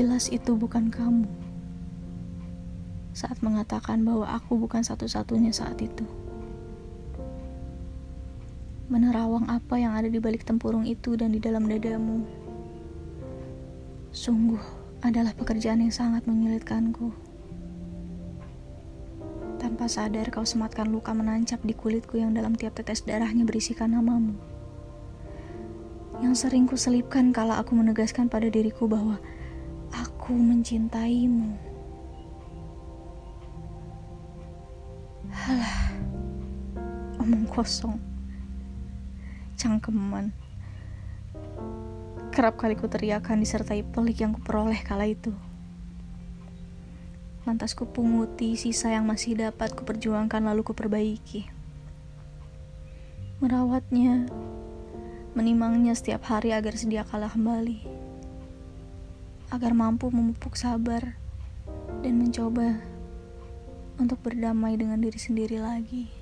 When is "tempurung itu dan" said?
10.48-11.36